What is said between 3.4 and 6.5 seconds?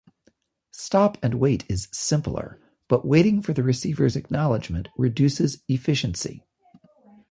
for the receiver's acknowledgment reduces efficiency.